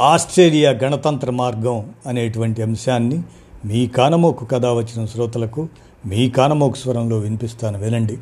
Australia 0.00 0.70
గణతంత్ర 0.70 1.30
మార్గం 1.30 1.94
అనేటువంటి 2.06 2.62
అంశాన్ని 2.62 3.22
మీ 3.64 3.86
కానమోకు 3.86 4.44
కథ 4.44 4.66
వచ్చిన 4.66 5.06
శ్రోతలకు 5.06 5.68
మీ 6.06 6.30
కానమోకు 6.30 6.76
స్వరంలో 6.76 7.18
వినిపిస్తాను. 7.18 7.78
వినండి. 7.78 8.18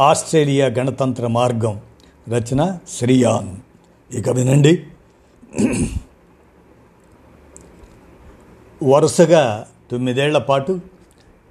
ఆస్ట్రేలియా 0.00 0.66
గణతంత్ర 0.66 1.26
మార్గం 1.26 1.80
రచన 2.28 2.78
శ్రీయాన్. 2.88 3.56
ఇక 4.16 4.28
వినండి. 4.28 4.82
వరుసగా 8.84 9.66
తొమ్మిదేళ్ళ 9.90 10.38
పాటు 10.38 10.80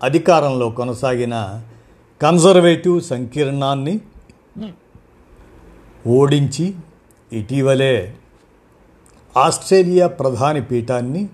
అధికారంలో 0.03 0.69
కొనసాగిన 0.69 1.63
కన్జర్వేటివ్ 2.21 3.01
సంకీర్ణాన్ని 3.01 3.99
ఓడించి 6.07 6.75
ఇటీవలే 7.33 8.15
ఆస్ట్రేలియా 9.37 10.07
ప్రధాని 10.07 10.61
పీఠాన్ని 10.61 11.29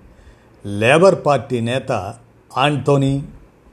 లేబర్ 0.65 1.15
పార్టీ 1.25 1.59
నేత 1.59 2.13
ఆంటోనీ 2.57 3.23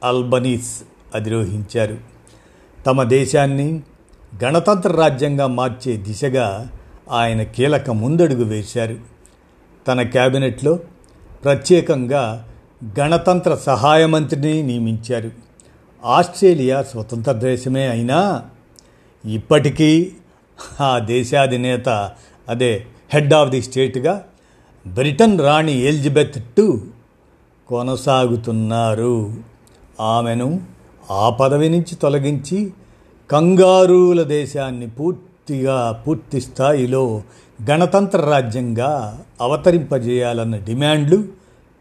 అల్బనీస్ 0.05 0.83
అధిరోహించారు. 1.15 1.97
తమ 2.87 3.03
దేశాన్ని 3.03 3.83
గణతంత్ర 4.45 4.93
రాజ్యంగా 4.93 5.47
మార్చే 5.47 5.97
దిశగా 5.97 6.69
ఆయన 7.11 7.43
కీలక 7.43 7.91
ముందడుగు 7.91 8.45
వేశారు. 8.45 8.97
తన 9.89 10.03
క్యాబినెట్లో 10.03 10.79
ప్రత్యేకంగా 11.45 12.49
గణతంత్ర 13.01 13.55
సహాయ 13.55 14.07
మంత్రిని 14.07 14.63
నియమించారు. 14.63 15.31
ఆస్ట్రేలియా 16.05 16.83
స్వతంత్ర 16.83 17.33
దేశమే 17.33 17.89
అయినా 17.89 18.45
ఇప్పటికీ 19.31 20.13
ఆ 20.81 20.99
దేశాధినేత 20.99 22.13
అదే 22.49 22.85
హెడ్ 23.11 23.35
ఆఫ్ 23.35 23.51
ది 23.51 23.63
స్టేట్గా 23.63 24.25
బ్రిటన్ 24.87 25.41
రాణి 25.41 25.73
ఎలిజబెత్ 25.73 26.43
టు 26.57 26.81
కొనసాగుతున్నారు. 27.69 29.35
ఆమెను 30.01 30.61
ఆ 31.11 31.31
పదవి 31.31 31.69
నుంచి 31.69 31.95
తొలగించి 31.95 32.73
కంగారూల 33.31 34.23
దేశాన్ని 34.23 34.91
పూర్తిగా 34.91 36.05
పూర్తి 36.07 36.41
స్థాయిలో 36.41 37.23
గణతంత్ర 37.71 38.21
రాజ్యంగా 38.21 39.23
అవతరింపజేయాలన్న 39.41 40.57
డిమాండ్లు 40.57 41.25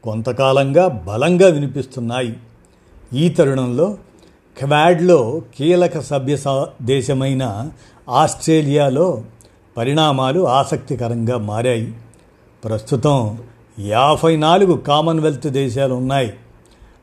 కొంతకాలంగా 0.03 0.87
బలంగా 0.87 1.47
వినిపిస్తున్నాయి. 1.47 2.35
ఈ 3.13 3.29
తరుణంలో 3.29 3.97
క్వాడ్లో 4.57 5.41
కీలక 5.57 5.99
సభ్య 5.99 6.37
దేశమైన 6.81 7.71
ఆస్ట్రేలియాలో 8.09 9.23
పరిణామాలు 9.77 10.47
ఆసక్తికరంగా 10.47 11.37
మారాయి. 11.37 11.93
ప్రస్తుతం 12.65 13.37
యాభై 13.79 14.37
నాలుగు 14.37 14.73
కామన్వెల్త్ 14.73 15.47
దేశాలు 15.47 15.93
ఉన్నాయి 15.93 16.33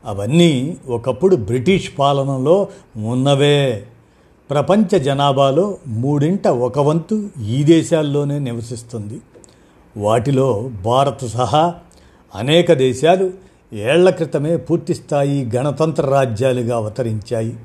అవన్నీ 0.05 0.77
ఒకప్పుడు 0.87 1.35
బ్రిటిష్ 1.35 1.91
పాలనలో 1.99 2.67
ఉన్నవే. 2.97 3.87
ప్రపంచ 4.49 4.99
జనాభాలో 4.99 5.77
మూడింట 5.87 6.47
ఒక 6.47 6.79
వంతు 6.79 7.29
ఈ 7.45 7.63
దేశాల్లోనే 7.63 8.39
నివసిస్తుంది. 8.39 9.21
వాటిలో 9.97 10.69
భారత్ 10.85 11.27
సహా 11.27 11.75
అనేక 12.35 12.73
దేశాలు 12.73 13.31
ఏళ్ళ 13.73 14.09
క్రితమే 14.09 14.57
పూర్తిస్థాయి 14.57 15.51
గణతంత్ర 15.55 16.05
రాజ్యాలుగా 16.05 16.75
అవతరించాయి. 16.75 17.57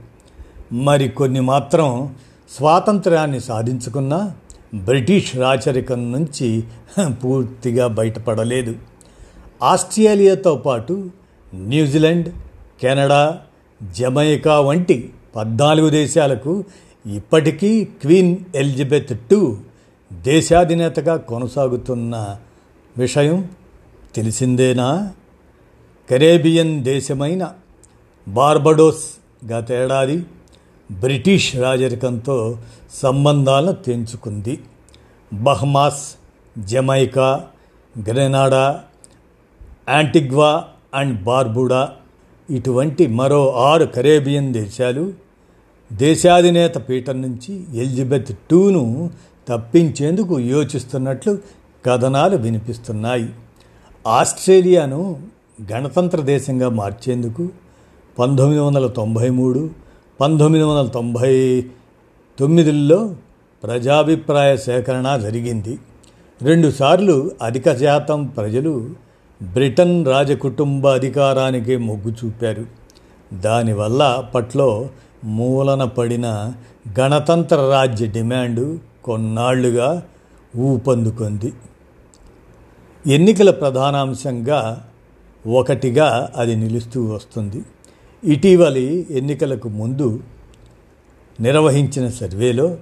మరికొన్ని 0.73 1.41
మాత్రం 1.41 2.15
స్వాతంత్ర్యాన్ని 2.57 3.41
సాధించుకున్నా 3.41 4.33
బ్రిటిష్ 4.75 5.37
రాచరికం 5.37 6.13
నుంచి 6.13 6.63
పూర్తిగా 7.09 7.87
బయటపడలేదు. 7.87 8.75
ఆస్ట్రేలియాతో 9.63 10.57
పాటు 10.57 11.11
న్యూజిలాండ్ 11.55 12.29
కెనడా 12.81 13.41
జమైకా 13.83 14.61
వంటి 14.61 15.13
పద్నాలుగు 15.37 15.91
దేశాలకు 15.91 16.65
ఇప్పటికీ 17.07 17.85
క్వీన్ 17.85 18.37
ఎలిజబెత్ 18.55 19.21
టూ 19.31 19.57
దేశాధినేతగా 20.13 21.17
కొనసాగుతున్న 21.17 22.37
విషయం 22.99 23.49
తెలిసిందేనా? 24.15 25.13
కరేబియన్ 26.11 26.85
దేశమైన 26.85 27.53
బార్బడోస్ 28.29 29.05
గతేడాది 29.47 30.23
బ్రిటిష్ 30.91 31.57
రాజరికంతో 31.57 32.59
సంబంధాలను 32.93 33.73
తెంచుకుంది. 33.73 34.61
Bahamas 35.33 36.15
Jamaica 36.59 37.45
Grenada 38.09 38.81
Antigua 39.89 40.65
and 40.95 41.23
Barbuda 41.23 41.93
ఇటువంటి 42.51 43.07
మరో 43.07 43.53
ఆరు 43.53 43.85
కరేబియన్ 43.85 44.53
దేశాలు 44.53 45.13
దేశాధినేత 45.93 46.89
పీఠం 46.89 47.23
నుంచి 47.23 47.65
ఎలిజబెత్ 47.75 48.37
టూను 48.51 49.11
తప్పించేందుకు 49.49 50.39
యోచిస్తున్నట్లు 50.39 51.39
కథనాలు 51.87 52.37
వినిపిస్తున్నాయి. 52.37 53.29
ఆస్ట్రేలియాను 54.07 55.21
గణతంత్ర 55.73 56.21
దేశంగా 56.21 56.69
మార్చేందుకు 56.69 57.49
పంతొమ్మిది 58.19 58.61
వందల 58.61 58.87
తొంభై 58.87 59.31
మూడు 59.31 59.71
పంతొమ్మిది 60.21 60.65
వందల 60.65 60.89
తొంభై 60.89 61.65
తొమ్మిదిలో 62.39 63.15
ప్రజాభిప్రాయ 63.63 64.57
సేకరణ 64.57 65.17
జరిగింది. 65.17 65.79
రెండుసార్లు 66.43 67.31
అధిక 67.43 67.75
శాతం 67.77 68.27
ప్రజలు 68.27 68.91
బ్రిటన్ 69.43 70.07
రాజకుటుంబ 70.07 70.89
అధికారానికి 70.89 71.77
మొగ్గు 71.77 72.15
చూపారు. 72.25 72.67
దానివల్ల 73.35 74.03
అప్పట్లో 74.03 74.89
మూలన 75.25 75.85
పడిన 75.85 76.53
గణతంత్ర 77.01 77.57
రాజ్య 77.57 78.07
డిమాండు 78.07 78.79
కొన్నాళ్ళుగా 79.05 80.03
ఊపందుకుంది. 80.57 81.53
ఎన్నికల 83.07 83.51
ప్రధానాంశంగా 83.51 84.87
ఒకటిగా 85.47 86.31
అది 86.37 86.57
నిలుస్తూ 86.57 87.05
వస్తుంది. 87.05 87.63
ఇటీవలి 88.25 89.07
ఎన్నికలకు 89.11 89.69
ముందు 89.69 90.21
నిర్వహించిన 91.41 92.09
సర్వేలో 92.09 92.77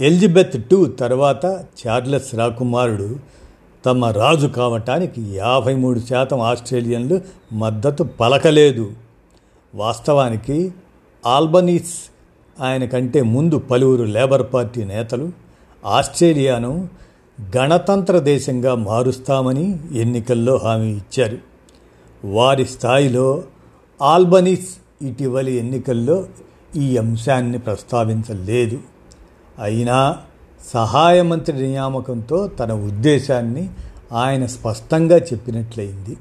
ఎలిజబెత్ 0.00 0.68
టూ 0.70 0.86
తర్వాత 0.86 1.64
చార్లెస్ 1.86 2.34
రాకుమారుడు 2.34 3.16
తమ 3.86 4.04
రాజు 4.04 4.46
కావటానికి 4.46 5.22
యాభై 5.36 5.74
మూడు 5.74 5.98
శాతం 5.98 6.40
ఆస్ట్రేలియన్లు 6.40 7.20
మద్దతు 7.52 8.02
పలకలేదు. 8.02 8.92
వాస్తవానికి 9.74 10.72
ఆల్బనీస్ 11.26 11.94
ఆయన 12.60 12.84
కంటే 12.84 13.22
ముందు 13.22 13.58
పలువురు 13.58 14.04
లేబర్ 14.04 14.52
పార్టీ 14.54 14.84
నేతలు 14.84 15.32
ఆస్ట్రేలియాను 15.86 16.88
గణతంత్ర 17.56 18.18
దేశంగా 18.18 18.74
మారుస్తామని 18.74 19.78
ఎన్నికల్లో 19.92 20.56
హామీ 20.56 20.90
ఇచ్చారు. 20.90 21.38
వారి 22.24 22.66
స్థాయిలో 22.66 23.42
ఆల్బనీస్ 24.02 24.68
ఇటీవలి 25.02 25.52
ఎన్నికల్లో 25.52 26.26
ఈ 26.76 26.96
అంశాన్ని 26.96 27.58
ప్రస్తావించలేదు. 27.58 28.78
అయినా 29.62 30.16
సహాయ 30.74 31.22
మంత్రి 31.22 31.62
నియామకంతో 31.62 32.48
తన 32.48 32.72
ఉద్దేశాన్ని 32.72 33.68
ఆయన 34.12 34.46
స్పష్టంగా 34.46 35.16
చెప్పినట్లయింది. 35.18 36.16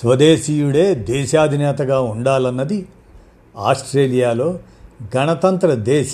స్వదేశీయుడే 0.00 0.94
దేశాధినేతగా 0.94 2.00
ఉండాలన్నది 2.00 2.86
ఆస్ట్రేలియాలో 3.56 4.58
గణతంత్ర 5.16 5.74
దేశ 5.74 6.12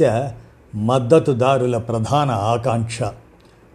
మద్దతుదారుల 0.74 1.76
ప్రధాన 1.76 2.30
ఆకాంక్ష. 2.30 3.02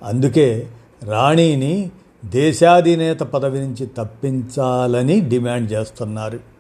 అందుకే 0.04 0.68
రాణిని 1.04 1.92
దేశాధినేత 2.26 3.20
పదవి 3.20 3.60
నుంచి 3.60 3.86
తప్పించాలని 3.86 5.20
డిమాండ్ 5.22 5.72
చేస్తున్నారు. 5.72 6.55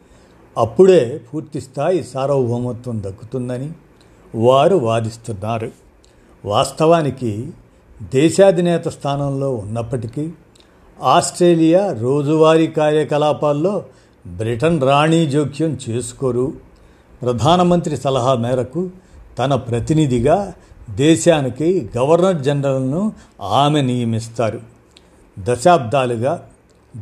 అప్పుడే 0.58 1.22
పూర్తి 1.34 1.62
స్థాయి 1.62 2.04
సార్వభౌమత్వం 2.04 3.04
దక్కుతుందని 3.04 3.70
వారు 4.36 4.76
వాదిస్తున్నారు. 4.76 5.72
వాస్తవానికి 6.46 7.50
దేశాధినేత 8.14 8.88
స్థానంలో 8.88 9.56
ఉన్నప్పటికీ 9.56 10.32
ఆస్ట్రేలియా 11.02 11.94
రోజువారీ 11.94 12.68
కార్యకలాపాల్లో 12.68 13.84
బ్రిటన్ 14.28 14.82
రాణి 14.82 15.26
జోక్యం 15.26 15.80
చేసుకోరు. 15.90 16.54
ప్రధానమంత్రి 17.22 17.98
సలహా 17.98 18.36
మేరకు 18.36 18.90
తన 19.40 19.56
ప్రతినిధిగా 19.56 20.54
దేశానికి 20.90 21.90
గవర్నర్ 21.98 22.44
జనరల్ను 22.44 23.14
ఆమె 23.42 23.82
నియమిస్తారు. 23.82 24.60
దశాబ్దాలుగా 25.40 26.48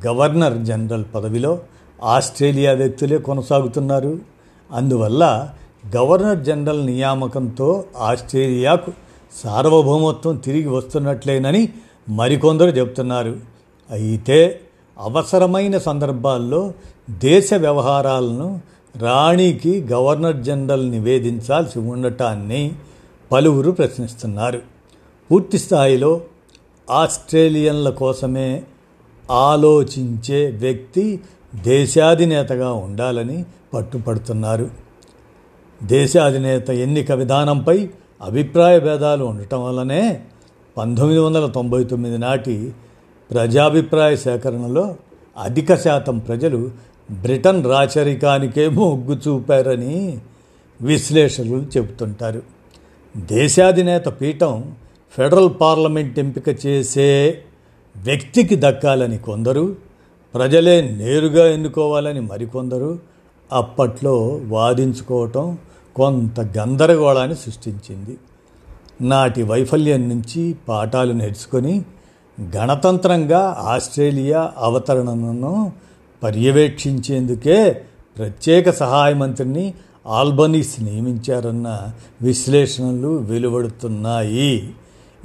గవర్నర్ 0.07 0.57
జనరల్ 0.57 1.05
పదవిలో 1.15 1.59
ఆస్ట్రేలియా 2.03 2.73
వ్యక్తులే 2.73 3.17
కొనసాగుతున్నారు. 3.17 4.19
అందువల్ల 4.71 5.49
గవర్నర్ 5.95 6.39
జనరల్ 6.39 6.85
నియామకంతో 6.85 7.83
ఆస్ట్రేలియాకు 7.97 8.91
సార్వభౌమత్వం 9.43 10.37
తిరిగి 10.37 10.67
వస్తున్నట్లేనని 10.67 11.69
మరికొందరు 12.09 12.67
చెబుతున్నారు. 12.67 13.39
అయితే 13.91 14.59
అవసరమైన 14.97 15.77
సందర్భాల్లో 15.77 16.73
దేశ 17.09 17.53
వ్యవహారాలను 17.53 18.61
రాణికి 18.95 19.81
గవర్నర్ 19.81 20.37
జనరల్ 20.37 20.91
నివేదించాల్సి 20.91 21.79
ఉండటాన్ని 21.79 22.71
పలువురు 23.31 23.71
ప్రశ్నిస్తున్నారు. 23.71 24.61
పూర్తి 25.31 25.57
స్థాయిలో 25.57 26.21
ఆస్ట్రేలియన్ల 26.91 27.89
కోసమే 27.89 28.63
ఆలోచించే 29.31 30.51
వ్యక్తి 30.51 31.19
దేశాధినేతగా 31.61 32.73
ఉండాలని 32.73 33.45
పట్టుపడుతున్నారు. 33.73 34.69
దేశాధినేత 35.83 36.69
ఎన్నిక 36.69 37.11
విధానంపై 37.11 37.89
అభిప్రాయ 38.21 38.79
భేదాలు 38.79 39.25
ఉండటం 39.25 39.63
వల్లనే 39.63 40.21
పంతొమ్మిది 40.77 41.19
వందల 41.19 41.47
తొంభై 41.47 41.83
తొమ్మిది 41.83 42.17
నాటి 42.17 42.73
ప్రజాభిప్రాయ 43.31 44.15
సేకరణలో 44.15 44.95
అధిక 45.37 45.75
శాతం 45.75 46.19
ప్రజలు 46.19 46.71
బ్రిటన్ 47.11 47.65
రాచరికానికే 47.65 48.69
మొగ్గు 48.69 49.19
చూపారని 49.27 50.17
విశ్లేషకులు 50.81 51.65
చెబుతుంటారు. 51.77 52.41
దేశాధినేత 53.17 54.05
పీఠం 54.05 54.73
ఫెడరల్ 55.17 55.49
పార్లమెంట్ 55.61 56.19
ఎంపిక 56.19 56.65
చేసే 56.65 57.39
వ్యక్తికి 57.97 58.55
దక్కాలని 58.55 59.17
కొందరు 59.17 59.75
ప్రజలే 60.33 60.81
నేరుగా 60.81 61.47
ఎన్నుకోవాలని 61.47 62.19
మరికొందరు 62.19 62.99
అప్పట్లో 63.53 64.41
వాదించుకోవటం 64.47 65.57
కొంత 65.95 66.39
గందరగోళాన్ని 66.39 67.35
సృష్టించింది. 67.35 68.17
నాటి 69.01 69.43
వైఫల్యం 69.43 70.09
నుంచి 70.09 70.55
పాఠాలు 70.69 71.13
నేర్చుకొని 71.13 71.85
గణతంత్రంగా 72.55 73.57
ఆస్ట్రేలియా 73.59 74.51
అవతరణను 74.57 75.71
పర్యవేక్షించేందుకే 76.23 77.81
ప్రత్యేక 78.17 78.69
సహాయ 78.69 79.13
మంత్రిని 79.13 79.73
ఆల్బనీస్ 80.07 80.83
నియమించారన్న 80.83 81.91
విశ్లేషణలు 82.21 83.07
వెలువడుతున్నాయి. 83.07 84.73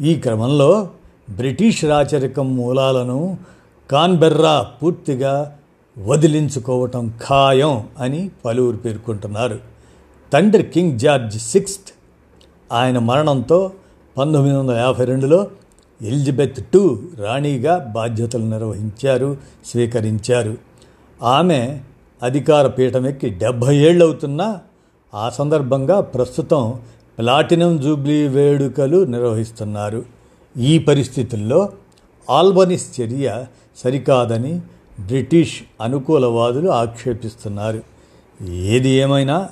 ఈ 0.00 0.14
క్రమంలో 0.14 0.88
బ్రిటిష్ 1.31 1.84
రాచరికం 1.84 2.56
మూలాలను 2.56 3.38
కాన్బెర్రా 3.90 4.67
పూర్తిగా 4.82 5.56
వదిలించుకోవటం 5.99 7.12
ఖాయం 7.29 7.88
అని 7.99 8.31
పలువురు 8.44 8.76
పేర్కొంటున్నారు. 8.76 9.58
తండ్రి 10.32 10.62
కింగ్ 10.62 10.99
జార్జ్ 10.99 11.38
సిక్స్త్ 11.38 11.93
ఆయన 12.73 12.99
మరణంతో 12.99 13.73
పంతొమ్మిది 14.19 14.56
వందల 14.56 14.75
యాభై 14.75 15.05
రెండులో 15.05 15.50
ఎలిజబెత్ 16.02 16.64
టూ 16.75 16.99
రాణిగా 17.19 17.79
బాధ్యతలు 17.79 18.43
నిర్వహించారు 18.43 19.37
స్వీకరించారు. 19.67 20.56
ఆమె 21.23 21.81
అధికార 22.23 22.67
పీఠం 22.67 23.06
ఎక్కి 23.06 23.31
డెబ్భై 23.31 23.76
ఏళ్ళు 23.76 24.05
అవుతున్నా 24.05 24.61
ఆ 25.14 25.31
సందర్భంగా 25.31 26.00
ప్రస్తుతం 26.00 26.79
ప్లాటినం 27.19 27.81
జూబ్లీ 27.81 28.29
వేడుకలు 28.29 29.05
నిర్వహిస్తున్నారు. 29.05 30.05
ఈ 30.56 30.79
పరిస్థితుల్లో 30.79 31.69
ఆల్బనిస్ 32.31 33.01
చర్య 33.01 33.45
సరికాదని 33.77 34.61
బ్రిటిష్ 35.01 35.63
అనుకూలవాదులు 35.81 36.71
ఆక్షేపిస్తున్నారు. 36.71 37.83
ఏది 38.51 38.89
ఏమైనా 38.89 39.49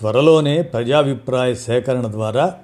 త్వరలోనే 0.00 0.62
ప్రజాభిప్రాయ 0.62 1.54
సేకరణ 1.54 2.06
ద్వారా 2.10 2.54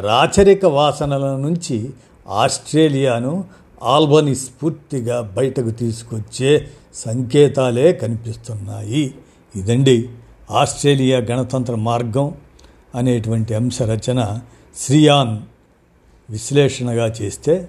రాచరిక 0.00 0.64
వాసనల 0.64 1.36
నుంచి 1.36 1.90
ఆస్ట్రేలియాను 2.28 3.44
ఆల్బనీ 3.82 4.34
స్ఫూర్తిగా 4.34 5.20
బయటకు 5.20 5.70
తీసుకొచ్చే 5.70 6.68
సంకేతాలే 6.94 7.92
కనిపిస్తున్నాయి. 7.92 9.14
ఇదండి 9.56 10.08
ఆస్ట్రేలియా 10.50 11.18
గణతంత్ర 11.18 11.74
మార్గం 11.74 12.34
అనేటువంటి 12.94 13.54
అంశ 13.54 13.82
రచన 13.82 14.40
శ్రియాన్ 14.76 15.42
విశ్లేషణగా 16.30 17.06
చేస్తే 17.06 17.68